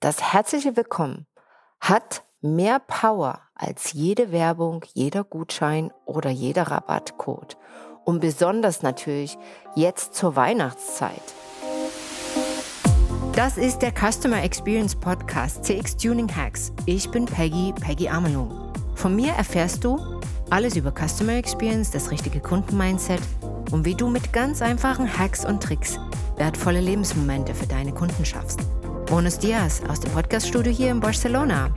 [0.00, 1.26] Das herzliche Willkommen
[1.80, 7.56] hat mehr Power als jede Werbung, jeder Gutschein oder jeder Rabattcode.
[8.04, 9.36] Und besonders natürlich
[9.74, 11.20] jetzt zur Weihnachtszeit.
[13.32, 16.72] Das ist der Customer Experience Podcast CX Tuning Hacks.
[16.86, 18.72] Ich bin Peggy, Peggy Amelung.
[18.94, 19.98] Von mir erfährst du
[20.48, 23.20] alles über Customer Experience, das richtige Kundenmindset
[23.72, 25.98] und wie du mit ganz einfachen Hacks und Tricks
[26.36, 28.60] wertvolle Lebensmomente für deine Kunden schaffst.
[29.08, 31.70] Buenos Dias aus dem Podcaststudio hier in Barcelona.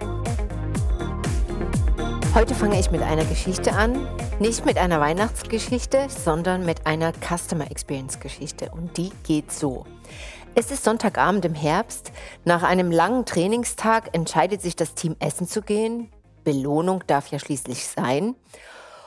[2.35, 4.05] Heute fange ich mit einer Geschichte an.
[4.41, 8.69] Nicht mit einer Weihnachtsgeschichte, sondern mit einer Customer Experience Geschichte.
[8.71, 9.85] Und die geht so.
[10.55, 12.11] Es ist Sonntagabend im Herbst.
[12.43, 16.11] Nach einem langen Trainingstag entscheidet sich das Team essen zu gehen.
[16.43, 18.35] Belohnung darf ja schließlich sein.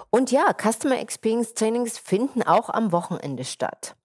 [0.08, 3.96] Und ja, Customer Experience Trainings finden auch am Wochenende statt.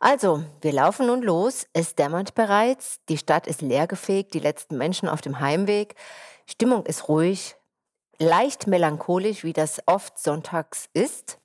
[0.00, 1.66] Also, wir laufen nun los.
[1.74, 3.00] Es dämmert bereits.
[3.10, 5.94] Die Stadt ist leergefegt, die letzten Menschen auf dem Heimweg.
[6.46, 7.54] Stimmung ist ruhig,
[8.18, 11.38] leicht melancholisch, wie das oft sonntags ist.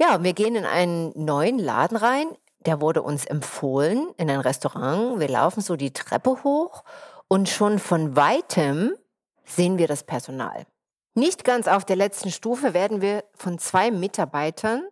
[0.00, 2.26] Ja, wir gehen in einen neuen Laden rein.
[2.66, 5.20] Der wurde uns empfohlen in ein Restaurant.
[5.20, 6.82] Wir laufen so die Treppe hoch
[7.28, 8.96] und schon von weitem
[9.44, 10.66] sehen wir das Personal.
[11.14, 14.82] Nicht ganz auf der letzten Stufe werden wir von zwei Mitarbeitern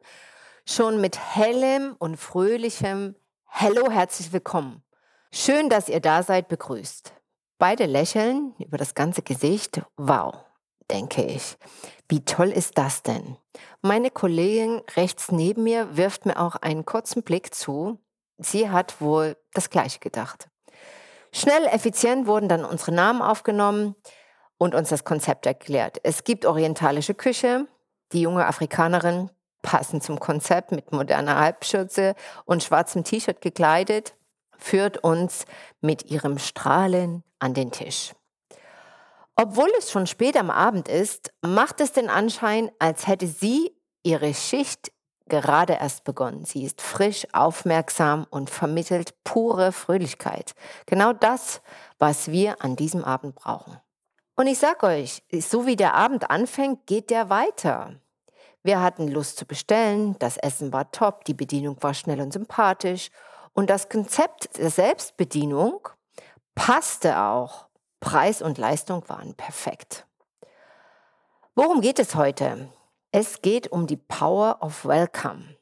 [0.67, 3.17] schon mit hellem und fröhlichem
[3.49, 4.83] Hallo, herzlich willkommen.
[5.33, 7.13] Schön, dass ihr da seid, begrüßt.
[7.59, 9.83] Beide lächeln über das ganze Gesicht.
[9.97, 10.35] Wow,
[10.91, 11.57] denke ich.
[12.09, 13.37] Wie toll ist das denn?
[13.83, 17.99] Meine Kollegin rechts neben mir wirft mir auch einen kurzen Blick zu.
[18.39, 20.49] Sie hat wohl das gleiche gedacht.
[21.33, 23.95] Schnell, effizient wurden dann unsere Namen aufgenommen
[24.59, 25.99] und uns das Konzept erklärt.
[26.03, 27.67] Es gibt orientalische Küche.
[28.13, 29.31] Die junge Afrikanerin
[29.63, 34.15] passend zum Konzept mit moderner Halbschürze und schwarzem T-Shirt gekleidet,
[34.59, 35.47] führt uns
[35.81, 38.13] mit ihrem Strahlen an den Tisch.
[39.35, 44.35] Obwohl es schon spät am Abend ist, macht es den Anschein, als hätte sie ihre
[44.35, 44.93] Schicht
[45.27, 46.45] gerade erst begonnen.
[46.45, 50.55] Sie ist frisch, aufmerksam und vermittelt pure Fröhlichkeit.
[50.87, 51.63] Genau das,
[51.99, 53.79] was wir an diesem Abend brauchen.
[54.35, 57.95] Und ich sag euch, so wie der Abend anfängt, geht der weiter.
[58.63, 63.11] Wir hatten Lust zu bestellen, das Essen war top, die Bedienung war schnell und sympathisch
[63.55, 65.89] und das Konzept der Selbstbedienung
[66.55, 67.67] passte auch.
[68.01, 70.07] Preis und Leistung waren perfekt.
[71.55, 72.69] Worum geht es heute?
[73.13, 75.57] Es geht um die Power of Welcome.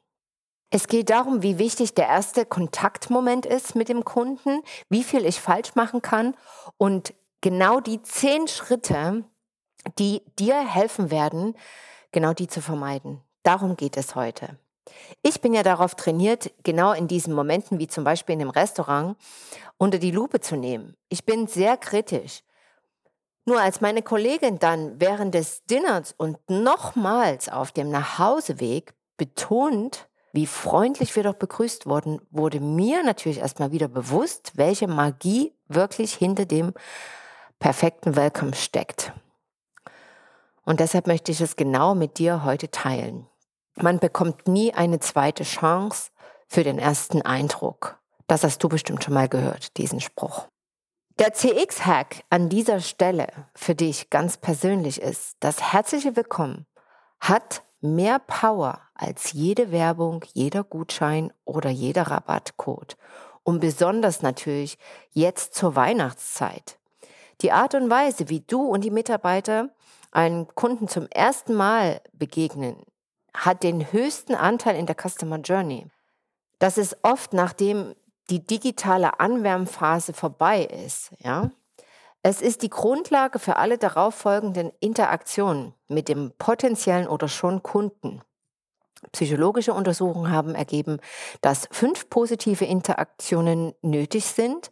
[0.69, 5.41] Es geht darum, wie wichtig der erste Kontaktmoment ist mit dem Kunden, wie viel ich
[5.41, 6.35] falsch machen kann
[6.77, 9.25] und genau die zehn Schritte,
[9.99, 11.55] die dir helfen werden,
[12.11, 13.21] genau die zu vermeiden.
[13.43, 14.57] Darum geht es heute.
[15.21, 19.17] Ich bin ja darauf trainiert, genau in diesen Momenten, wie zum Beispiel in dem Restaurant,
[19.77, 20.95] unter die Lupe zu nehmen.
[21.09, 22.43] Ich bin sehr kritisch.
[23.45, 30.45] Nur als meine Kollegin dann während des Dinners und nochmals auf dem Nachhauseweg betont, wie
[30.45, 36.45] freundlich wir doch begrüßt wurden, wurde mir natürlich erstmal wieder bewusst, welche Magie wirklich hinter
[36.45, 36.73] dem
[37.59, 39.11] perfekten Welcome steckt.
[40.71, 43.27] Und deshalb möchte ich es genau mit dir heute teilen.
[43.75, 46.11] Man bekommt nie eine zweite Chance
[46.47, 47.99] für den ersten Eindruck.
[48.27, 50.47] Das hast du bestimmt schon mal gehört, diesen Spruch.
[51.19, 56.65] Der CX-Hack an dieser Stelle für dich ganz persönlich ist, das herzliche Willkommen
[57.19, 62.95] hat mehr Power als jede Werbung, jeder Gutschein oder jeder Rabattcode.
[63.43, 64.77] Und besonders natürlich
[65.11, 66.79] jetzt zur Weihnachtszeit.
[67.41, 69.69] Die Art und Weise, wie du und die Mitarbeiter
[70.11, 72.77] einen Kunden zum ersten Mal begegnen,
[73.33, 75.87] hat den höchsten Anteil in der Customer Journey.
[76.59, 77.95] Das ist oft, nachdem
[78.29, 81.11] die digitale Anwärmphase vorbei ist.
[81.19, 81.49] Ja?
[82.23, 88.21] Es ist die Grundlage für alle darauffolgenden Interaktionen mit dem potenziellen oder schon Kunden.
[89.11, 90.99] Psychologische Untersuchungen haben ergeben,
[91.41, 94.69] dass fünf positive Interaktionen nötig sind,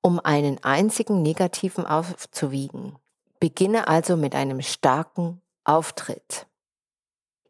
[0.00, 2.96] um einen einzigen negativen aufzuwiegen.
[3.40, 6.46] Beginne also mit einem starken Auftritt.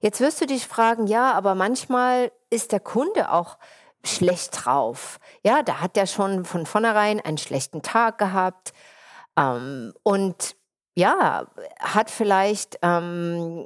[0.01, 3.59] Jetzt wirst du dich fragen, ja, aber manchmal ist der Kunde auch
[4.05, 5.19] schlecht drauf.
[5.45, 8.73] Ja, da hat er schon von vornherein einen schlechten Tag gehabt
[9.37, 10.57] ähm, und
[10.95, 11.47] ja,
[11.81, 13.65] hat vielleicht ähm,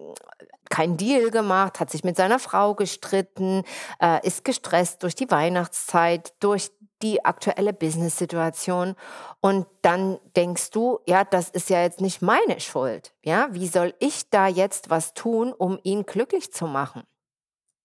[0.72, 3.62] keinen Deal gemacht, hat sich mit seiner Frau gestritten,
[4.00, 6.70] äh, ist gestresst durch die Weihnachtszeit, durch
[7.02, 8.96] die aktuelle Business-Situation
[9.42, 13.12] und dann denkst du, ja, das ist ja jetzt nicht meine Schuld.
[13.22, 17.02] Ja, wie soll ich da jetzt was tun, um ihn glücklich zu machen?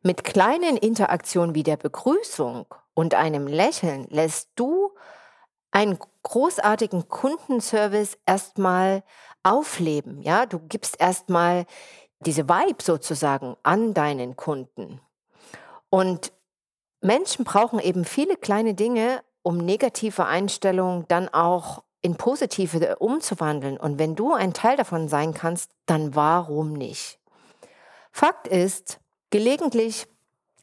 [0.01, 4.91] Mit kleinen Interaktionen wie der Begrüßung und einem Lächeln lässt du
[5.71, 9.03] einen großartigen Kundenservice erstmal
[9.43, 10.21] aufleben.
[10.21, 11.65] Ja, du gibst erstmal
[12.21, 14.99] diese Vibe sozusagen an deinen Kunden.
[15.89, 16.31] Und
[17.01, 23.77] Menschen brauchen eben viele kleine Dinge, um negative Einstellungen dann auch in positive umzuwandeln.
[23.77, 27.19] Und wenn du ein Teil davon sein kannst, dann warum nicht?
[28.11, 28.99] Fakt ist,
[29.29, 30.07] gelegentlich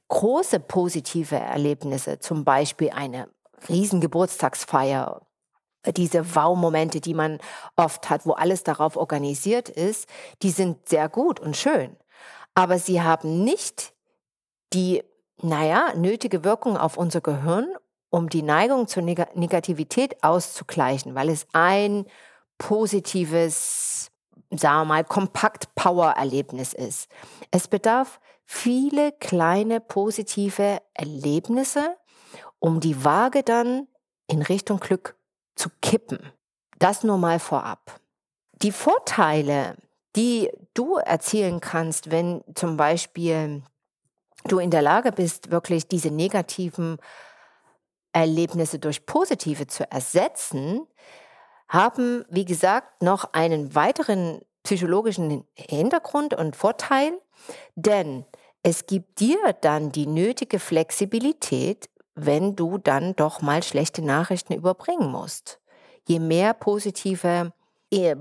[0.09, 3.29] große positive Erlebnisse, zum Beispiel eine
[3.69, 5.23] riesen Geburtstagsfeier,
[5.93, 7.39] diese Wow-Momente, die man
[7.77, 10.09] oft hat, wo alles darauf organisiert ist,
[10.43, 11.97] die sind sehr gut und schön.
[12.55, 13.93] Aber sie haben nicht
[14.73, 15.03] die,
[15.43, 17.69] naja, nötige Wirkung auf unser Gehirn,
[18.11, 22.07] um die Neigung zur Neg Negativität auszugleichen, weil es ein
[22.59, 24.13] positives,
[24.51, 27.09] sagen wir mal, Kompakt-Power-Erlebnis ist.
[27.51, 31.97] Es bedarf viele kleine positive Erlebnisse,
[32.61, 33.89] um die Waage dann
[34.29, 35.17] in Richtung Glück
[35.65, 36.19] zu kippen.
[36.79, 37.99] Das nur mal vorab.
[38.61, 39.77] Die Vorteile,
[40.15, 43.63] die du erzielen kannst, wenn zum Beispiel
[44.47, 46.99] du in der Lage bist, wirklich diese negativen
[48.13, 50.87] Erlebnisse durch positive zu ersetzen,
[51.67, 57.19] haben, wie gesagt, noch einen weiteren psychologischen Hintergrund und Vorteil,
[57.75, 58.27] denn
[58.63, 65.11] es gibt dir dann die nötige Flexibilität, wenn du dann doch mal schlechte Nachrichten überbringen
[65.11, 65.61] musst.
[66.07, 67.53] Je mehr positive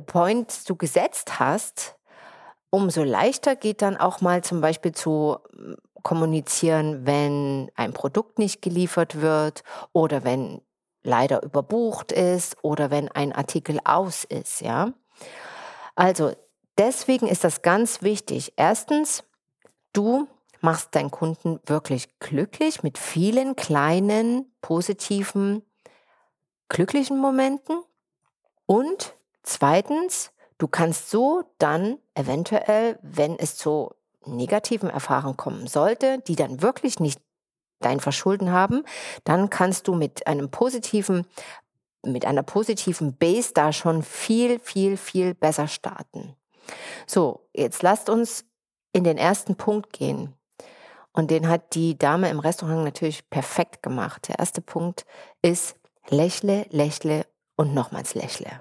[0.05, 1.95] Points du gesetzt hast,
[2.69, 8.61] umso leichter geht dann auch mal zum Beispiel zu hm, kommunizieren, wenn ein Produkt nicht
[8.61, 9.63] geliefert wird
[9.93, 10.61] oder wenn
[11.03, 14.93] leider überbucht ist oder wenn ein Artikel aus ist, ja.
[15.95, 16.33] Also
[16.77, 18.53] deswegen ist das ganz wichtig.
[18.57, 19.23] Erstens,
[19.93, 20.27] du
[20.63, 25.61] machst deinen Kunden wirklich glücklich mit vielen kleinen, positiven,
[26.69, 27.81] glücklichen Momenten.
[28.65, 33.91] Und zweitens, du kannst so dann eventuell, wenn es zu
[34.25, 37.19] negativen Erfahrungen kommen sollte, die dann wirklich nicht
[37.79, 38.83] dein Verschulden haben,
[39.25, 41.27] dann kannst du mit einem positiven,
[42.05, 46.35] mit einer positiven Base da schon viel, viel, viel besser starten.
[47.05, 48.45] So, jetzt lasst uns
[48.93, 50.33] in den ersten Punkt gehen.
[51.13, 54.27] Und den hat die Dame im Restaurant natürlich perfekt gemacht.
[54.27, 55.05] Der erste Punkt
[55.41, 55.75] ist
[56.09, 57.25] lächle, lächle
[57.55, 58.59] und nochmals lächle.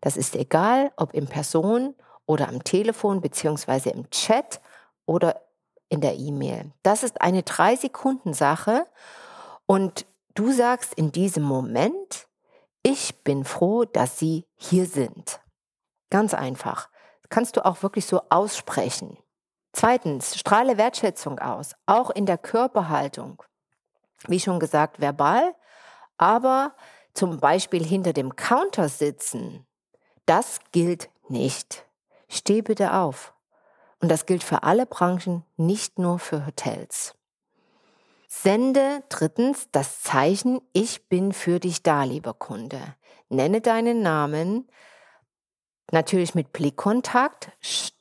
[0.00, 1.94] Das ist egal, ob in Person
[2.26, 4.60] oder am Telefon beziehungsweise im Chat
[5.06, 5.42] oder
[5.88, 6.72] in der E-Mail.
[6.82, 8.86] Das ist eine drei Sekunden Sache
[9.66, 12.26] und du sagst in diesem Moment,
[12.82, 15.40] ich bin froh, dass Sie hier sind.
[16.10, 16.88] Ganz einfach.
[17.28, 19.16] Kannst du auch wirklich so aussprechen.
[19.72, 23.42] Zweitens, strahle Wertschätzung aus, auch in der Körperhaltung.
[24.28, 25.54] Wie schon gesagt, verbal,
[26.18, 26.74] aber
[27.14, 29.66] zum Beispiel hinter dem Counter sitzen,
[30.26, 31.86] das gilt nicht.
[32.28, 33.34] Steh bitte auf.
[34.00, 37.14] Und das gilt für alle Branchen, nicht nur für Hotels.
[38.28, 42.80] Sende drittens das Zeichen, ich bin für dich da, lieber Kunde.
[43.28, 44.68] Nenne deinen Namen,
[45.90, 47.50] natürlich mit Blickkontakt,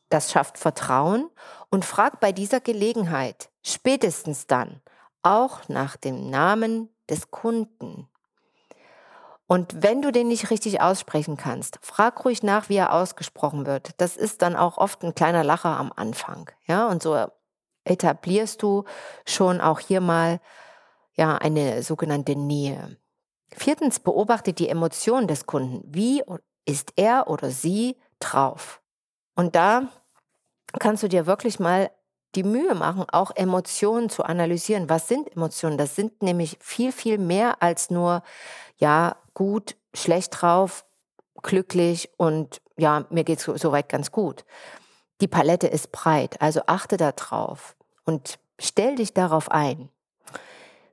[0.10, 1.30] das schafft Vertrauen
[1.72, 4.82] und frag bei dieser Gelegenheit, spätestens dann,
[5.24, 8.08] auch nach dem Namen des Kunden.
[9.48, 13.92] Und wenn du den nicht richtig aussprechen kannst, frag ruhig nach, wie er ausgesprochen wird.
[13.98, 16.50] Das ist dann auch oft ein kleiner Lacher am Anfang.
[16.66, 17.28] Ja, und so
[17.84, 18.86] etablierst du
[19.26, 20.40] schon auch hier mal
[21.14, 22.98] ja eine sogenannte Nähe.
[23.54, 25.82] Viertens, beobachte die Emotionen des Kunden.
[25.86, 26.24] Wie
[26.66, 28.82] ist er oder sie drauf?
[29.36, 29.90] Und da
[30.80, 31.92] kannst du dir wirklich mal
[32.36, 34.90] die Mühe machen, auch Emotionen zu analysieren.
[34.90, 35.78] Was sind Emotionen?
[35.78, 38.24] Das sind nämlich viel, viel mehr als nur,
[38.78, 40.86] ja, gut, schlecht drauf,
[41.42, 44.46] glücklich und ja, mir geht es soweit ganz gut.
[45.20, 47.76] Die Palette ist breit, also achte darauf
[48.06, 49.90] und stell dich darauf ein.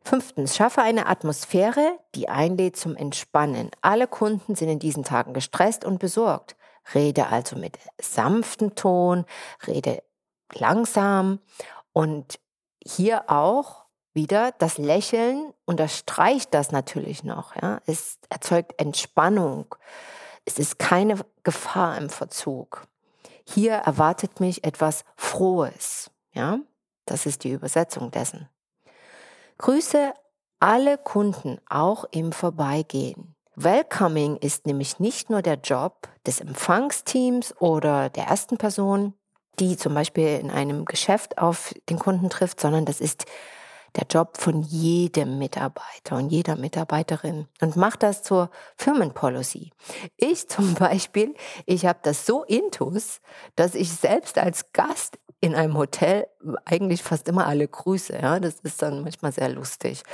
[0.04, 3.70] Fünftens, schaffe eine Atmosphäre, die einlädt zum Entspannen.
[3.82, 6.56] Alle Kunden sind in diesen Tagen gestresst und besorgt.
[6.94, 9.24] Rede also mit sanftem Ton,
[9.66, 10.02] rede
[10.54, 11.40] langsam
[11.92, 12.38] und
[12.84, 17.54] hier auch wieder das Lächeln unterstreicht das natürlich noch.
[17.56, 17.80] Ja?
[17.86, 19.74] Es erzeugt Entspannung.
[20.44, 22.86] Es ist keine Gefahr im Verzug.
[23.46, 26.10] Hier erwartet mich etwas Frohes.
[26.32, 26.58] Ja?
[27.06, 28.48] Das ist die Übersetzung dessen.
[29.58, 30.12] Grüße
[30.60, 33.36] alle Kunden auch im Vorbeigehen.
[33.60, 39.14] Welcoming ist nämlich nicht nur der Job des Empfangsteams oder der ersten Person,
[39.58, 43.24] die zum Beispiel in einem Geschäft auf den Kunden trifft, sondern das ist
[43.96, 49.72] der Job von jedem Mitarbeiter und jeder Mitarbeiterin und mach das zur Firmenpolicy.
[50.16, 51.34] Ich zum Beispiel,
[51.66, 53.20] ich habe das so intus,
[53.56, 56.28] dass ich selbst als Gast in einem Hotel
[56.64, 58.16] eigentlich fast immer alle grüße.
[58.20, 58.38] Ja?
[58.38, 60.04] Das ist dann manchmal sehr lustig.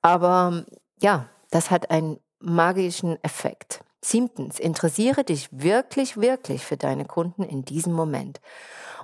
[0.00, 0.64] Aber
[1.00, 3.84] ja, das hat einen magischen Effekt.
[4.00, 8.40] Siebtens, interessiere dich wirklich, wirklich für deine Kunden in diesem Moment.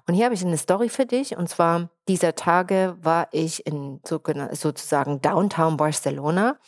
[0.06, 1.36] Und hier habe ich eine Story für dich.
[1.36, 6.58] Und zwar dieser Tage war ich in sozusagen Downtown Barcelona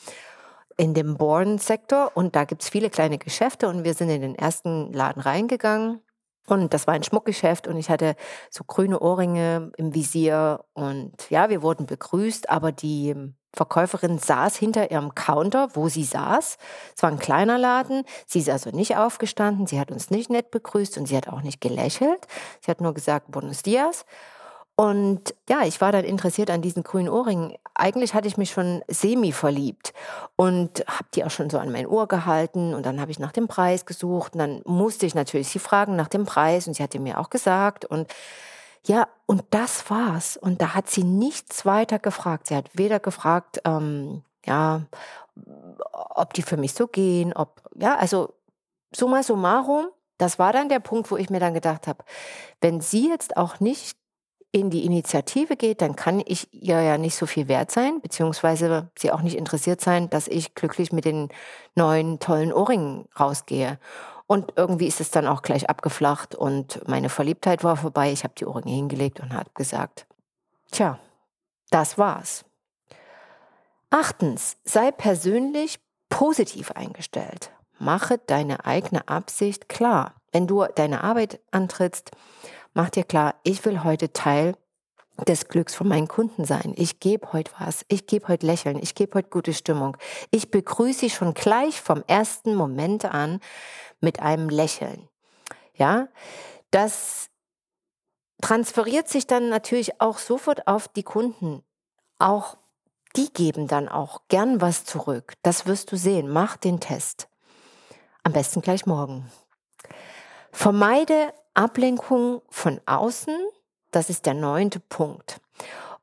[0.76, 4.34] in dem Born-Sektor und da gibt es viele kleine Geschäfte und wir sind in den
[4.34, 6.00] ersten Laden reingegangen
[6.46, 8.16] und das war ein Schmuckgeschäft und ich hatte
[8.50, 13.14] so grüne Ohrringe im Visier und ja, wir wurden begrüßt, aber die
[13.54, 16.56] Verkäuferin saß hinter ihrem Counter, wo sie saß.
[16.96, 18.04] Es war ein kleiner Laden.
[18.26, 19.66] Sie ist also nicht aufgestanden.
[19.66, 22.26] Sie hat uns nicht nett begrüßt und sie hat auch nicht gelächelt.
[22.60, 24.06] Sie hat nur gesagt, Buenos Dias.
[24.74, 27.54] Und ja, ich war dann interessiert an diesen grünen Ohrringen.
[27.74, 29.92] Eigentlich hatte ich mich schon semi verliebt
[30.36, 33.32] und habe die auch schon so an mein Ohr gehalten und dann habe ich nach
[33.32, 36.82] dem Preis gesucht und dann musste ich natürlich sie fragen nach dem Preis und sie
[36.82, 38.12] hatte mir auch gesagt und
[38.86, 40.36] ja, und das war's.
[40.36, 42.48] Und da hat sie nichts weiter gefragt.
[42.48, 44.82] Sie hat weder gefragt, ähm, ja,
[45.92, 48.34] ob die für mich so gehen, ob, ja, also
[48.94, 49.86] summa summarum,
[50.18, 52.04] das war dann der Punkt, wo ich mir dann gedacht habe,
[52.60, 53.96] wenn sie jetzt auch nicht
[54.52, 58.90] in die Initiative geht, dann kann ich ihr ja nicht so viel wert sein, beziehungsweise
[58.98, 61.30] sie auch nicht interessiert sein, dass ich glücklich mit den
[61.74, 63.78] neuen tollen Ohrringen rausgehe.
[64.32, 68.12] Und irgendwie ist es dann auch gleich abgeflacht und meine Verliebtheit war vorbei.
[68.12, 70.06] Ich habe die Ohrringe hingelegt und habe gesagt,
[70.70, 70.98] tja,
[71.68, 72.46] das war's.
[73.90, 77.52] Achtens, sei persönlich positiv eingestellt.
[77.78, 80.14] Mache deine eigene Absicht klar.
[80.32, 82.12] Wenn du deine Arbeit antrittst,
[82.72, 84.54] mach dir klar, ich will heute Teil
[85.26, 86.72] des Glücks von meinen Kunden sein.
[86.76, 87.84] Ich gebe heute was.
[87.88, 88.78] Ich gebe heute Lächeln.
[88.80, 89.96] Ich gebe heute gute Stimmung.
[90.30, 93.40] Ich begrüße sie schon gleich vom ersten Moment an
[94.00, 95.08] mit einem Lächeln.
[95.74, 96.08] Ja,
[96.70, 97.28] das
[98.40, 101.62] transferiert sich dann natürlich auch sofort auf die Kunden.
[102.18, 102.56] Auch
[103.16, 105.34] die geben dann auch gern was zurück.
[105.42, 106.28] Das wirst du sehen.
[106.28, 107.28] Mach den Test.
[108.24, 109.30] Am besten gleich morgen.
[110.50, 113.36] Vermeide Ablenkung von außen
[113.92, 115.40] das ist der neunte Punkt.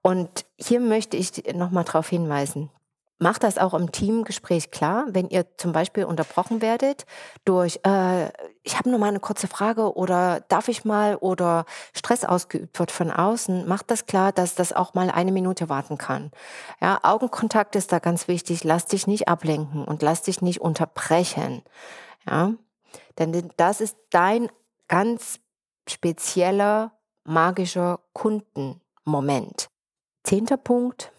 [0.02, 2.70] Und hier möchte ich nochmal darauf hinweisen.
[3.22, 7.06] Macht das auch im Teamgespräch klar, wenn ihr zum Beispiel unterbrochen werdet
[7.44, 8.30] durch, äh,
[8.64, 12.92] ich habe nur mal eine kurze Frage oder darf ich mal oder Stress ausgeübt wird
[12.92, 16.32] von außen, macht das klar, dass das auch mal eine Minute warten kann.
[16.80, 18.64] Ja, Augenkontakt ist da ganz wichtig.
[18.64, 21.62] Lass dich nicht ablenken und lass dich nicht unterbrechen.
[22.26, 22.54] Ja,
[23.18, 24.50] denn das ist dein
[24.88, 25.42] ganz
[25.90, 26.94] spezieller
[27.30, 29.70] magischer Kundenmoment.
[30.24, 31.12] Zehnter Punkt.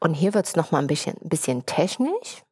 [0.00, 2.44] Und hier wird es nochmal ein bisschen, bisschen technisch.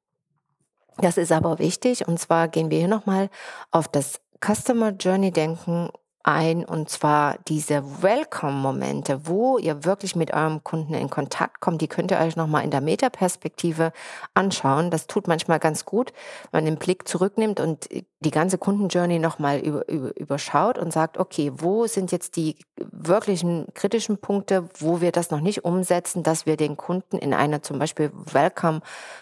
[0.98, 2.06] Das ist aber wichtig.
[2.06, 3.30] Und zwar gehen wir hier nochmal
[3.70, 5.90] auf das Customer Journey Denken
[6.26, 11.80] ein, und zwar diese Welcome-Momente, wo ihr wirklich mit eurem Kunden in Kontakt kommt.
[11.80, 13.92] Die könnt ihr euch nochmal in der Metaperspektive
[14.34, 14.90] anschauen.
[14.90, 16.12] Das tut manchmal ganz gut,
[16.50, 17.88] wenn man den Blick zurücknimmt und
[18.20, 23.66] die ganze Kundenjourney nochmal über, über, überschaut und sagt, okay, wo sind jetzt die wirklichen
[23.74, 27.78] kritischen Punkte, wo wir das noch nicht umsetzen, dass wir den Kunden in einer zum
[27.78, 28.80] Beispiel Welcome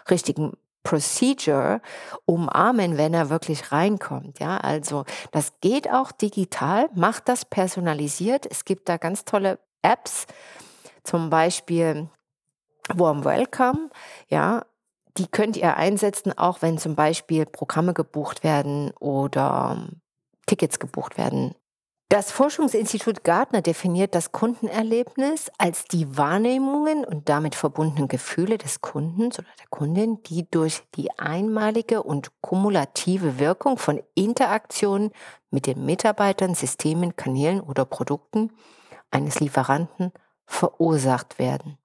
[0.08, 0.54] richtigen
[0.84, 1.80] Procedure
[2.26, 4.38] umarmen, wenn er wirklich reinkommt.
[4.38, 8.46] Ja, also das geht auch digital, macht das personalisiert.
[8.48, 10.26] Es gibt da ganz tolle Apps,
[11.02, 12.08] zum Beispiel
[12.94, 13.90] Warm Welcome.
[14.28, 14.66] Ja,
[15.16, 19.88] die könnt ihr einsetzen, auch wenn zum Beispiel Programme gebucht werden oder
[20.46, 21.54] Tickets gebucht werden
[22.14, 29.40] das Forschungsinstitut Gartner definiert das Kundenerlebnis als die Wahrnehmungen und damit verbundenen Gefühle des Kundens
[29.40, 35.10] oder der Kundin, die durch die einmalige und kumulative Wirkung von Interaktionen
[35.50, 38.52] mit den Mitarbeitern, Systemen, Kanälen oder Produkten
[39.10, 40.12] eines Lieferanten
[40.46, 41.78] verursacht werden.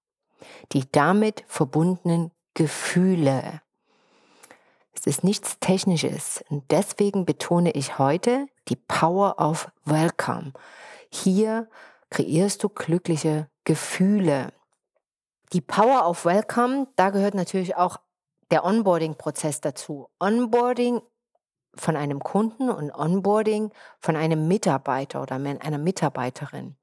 [0.74, 3.64] Die damit verbundenen Gefühle.
[4.94, 10.54] Es ist nichts Technisches und deswegen betone ich heute die Power of Welcome.
[11.12, 11.70] Hier
[12.10, 14.52] kreierst du glückliche Gefühle.
[15.54, 17.98] Die Power of Welcome, da gehört natürlich auch
[18.52, 20.10] der Onboarding-Prozess dazu.
[20.20, 21.02] Onboarding
[21.76, 26.76] von einem Kunden und Onboarding von einem Mitarbeiter oder einer Mitarbeiterin.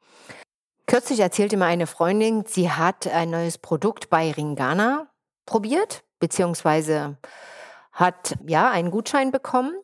[0.86, 5.08] Kürzlich erzählte mir eine Freundin, sie hat ein neues Produkt bei Ringana
[5.44, 7.16] probiert, beziehungsweise
[7.96, 9.74] hat ja einen Gutschein bekommen.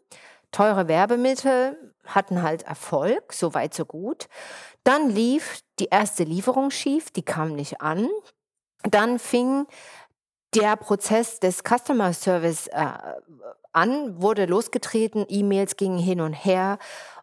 [0.53, 4.29] Teure Werbemittel, hatten halt Erfolg, so weit, so gut.
[4.85, 8.09] Dann lief die erste Lieferung schief, die kam nicht an.
[8.83, 9.67] Dann fing
[10.55, 12.87] der Prozess des Customer Service äh,
[13.73, 16.79] an, wurde losgetreten, E-Mails gingen hin und her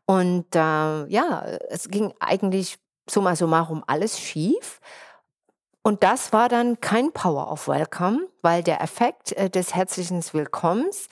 [0.05, 4.79] und äh, ja, es ging eigentlich summa summarum alles schief.
[5.89, 11.07] Und das war dann kein Power of Welcome, weil der Effekt äh, des herzlichen Willkommens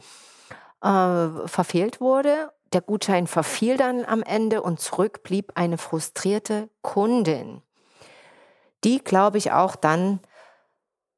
[0.84, 2.54] äh, verfehlt wurde.
[2.74, 7.64] Der Gutschein verfiel dann am Ende und zurück blieb eine frustrierte Kundin,
[8.84, 10.20] die, glaube ich, auch dann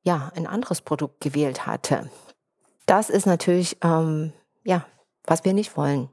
[0.03, 2.09] ja ein anderes Produkt gewählt hatte.
[2.85, 4.31] Das ist natürlich ähm,
[4.63, 4.85] ja
[5.25, 6.07] was wir nicht wollen.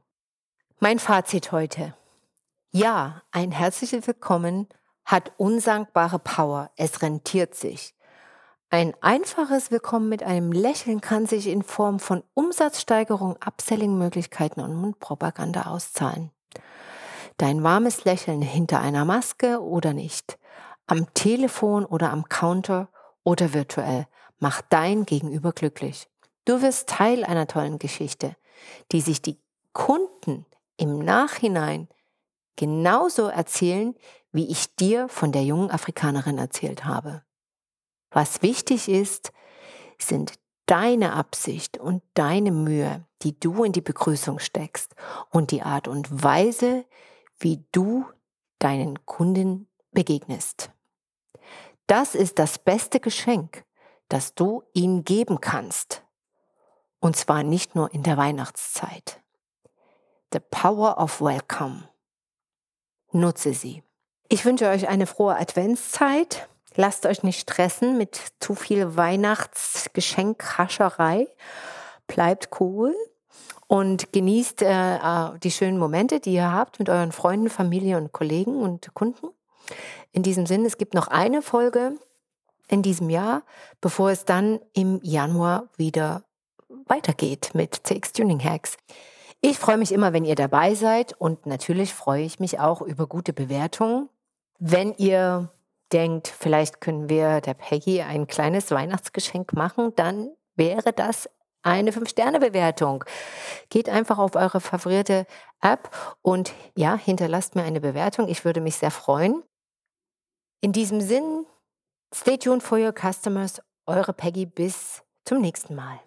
[0.80, 1.94] Mein Fazit heute:
[2.72, 4.66] Ja, ein herzliches Willkommen
[5.06, 6.70] hat unsankbare Power.
[6.76, 7.94] Es rentiert sich.
[8.68, 15.62] Ein einfaches Willkommen mit einem Lächeln kann sich in Form von Umsatzsteigerung, Upselling-Möglichkeiten und Mundpropaganda
[15.62, 16.32] auszahlen.
[17.36, 20.38] Dein warmes Lächeln hinter einer Maske oder nicht,
[20.88, 22.88] am Telefon oder am Counter
[23.22, 24.08] oder virtuell,
[24.40, 26.08] macht dein Gegenüber glücklich.
[26.44, 28.36] Du wirst Teil einer tollen Geschichte,
[28.90, 29.38] die sich die
[29.72, 30.46] Kunden
[30.76, 31.88] im Nachhinein
[32.56, 33.94] genauso erzählen,
[34.32, 37.22] wie ich dir von der jungen Afrikanerin erzählt habe.
[38.10, 39.32] Was wichtig ist,
[39.98, 40.34] sind
[40.66, 44.94] deine Absicht und deine Mühe, die du in die Begrüßung steckst
[45.30, 46.84] und die Art und Weise,
[47.38, 48.04] wie du
[48.58, 50.70] deinen Kunden begegnest.
[51.86, 53.64] Das ist das beste Geschenk,
[54.08, 56.02] das du ihnen geben kannst.
[56.98, 59.20] Und zwar nicht nur in der Weihnachtszeit.
[60.32, 61.88] The Power of Welcome.
[63.12, 63.82] Nutze sie.
[64.28, 66.48] Ich wünsche euch eine frohe Adventszeit.
[66.74, 71.28] Lasst euch nicht stressen mit zu viel Weihnachtsgeschenkhascherei.
[72.06, 72.94] Bleibt cool
[73.66, 78.12] und genießt äh, äh, die schönen Momente, die ihr habt mit euren Freunden, Familie und
[78.12, 79.28] Kollegen und Kunden.
[80.12, 81.96] In diesem Sinne, es gibt noch eine Folge
[82.68, 83.42] in diesem Jahr,
[83.80, 86.24] bevor es dann im Januar wieder
[86.86, 88.76] weitergeht mit CX Tuning Hacks.
[89.48, 93.06] Ich freue mich immer, wenn ihr dabei seid und natürlich freue ich mich auch über
[93.06, 94.08] gute Bewertungen.
[94.58, 95.52] Wenn ihr
[95.92, 101.30] denkt, vielleicht können wir der Peggy ein kleines Weihnachtsgeschenk machen, dann wäre das
[101.62, 103.04] eine 5-Sterne-Bewertung.
[103.70, 105.28] Geht einfach auf eure favorierte
[105.60, 105.92] App
[106.22, 108.26] und ja, hinterlasst mir eine Bewertung.
[108.26, 109.44] Ich würde mich sehr freuen.
[110.60, 111.46] In diesem Sinn,
[112.12, 113.62] stay tuned for your customers.
[113.86, 116.00] Eure Peggy bis zum nächsten Mal.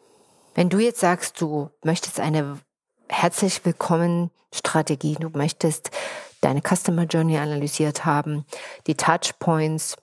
[0.55, 2.59] Wenn du jetzt sagst, du möchtest eine
[3.09, 5.91] herzlich willkommen Strategie, du möchtest
[6.41, 8.45] deine Customer Journey analysiert haben,
[8.87, 9.97] die Touchpoints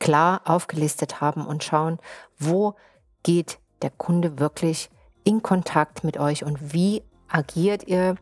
[0.00, 1.98] klar aufgelistet haben und schauen,
[2.38, 2.74] wo
[3.22, 4.90] geht der Kunde wirklich
[5.24, 8.16] in Kontakt mit euch und wie agiert ihr,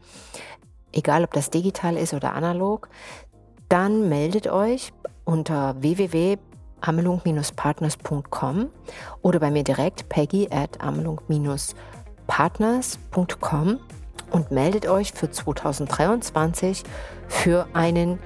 [0.93, 2.89] egal ob das digital ist oder analog,
[3.69, 4.93] dann meldet euch
[5.25, 8.71] unter www.amelung-partners.com
[9.23, 13.81] oder bei mir direkt peggy at amelung-partners.com
[14.31, 16.83] und meldet euch für 2023
[17.29, 18.19] für einen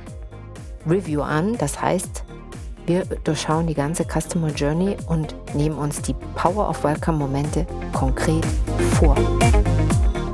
[0.87, 1.57] Review an.
[1.59, 2.25] Das heißt,
[2.87, 8.45] wir durchschauen die ganze Customer Journey und nehmen uns die Power of Welcome Momente konkret
[8.95, 9.15] vor.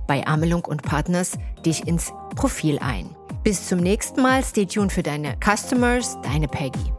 [0.07, 3.09] bei Amelung und Partners dich ins Profil ein.
[3.43, 6.94] Bis zum nächsten Mal, stay tuned für deine Customers, deine Peggy.